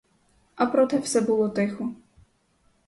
[0.55, 1.93] А проте все було тихо.